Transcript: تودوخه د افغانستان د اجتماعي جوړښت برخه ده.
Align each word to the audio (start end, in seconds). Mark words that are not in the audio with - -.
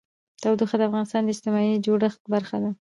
تودوخه 0.41 0.75
د 0.77 0.81
افغانستان 0.89 1.21
د 1.23 1.29
اجتماعي 1.33 1.73
جوړښت 1.85 2.21
برخه 2.33 2.57
ده. 2.63 2.71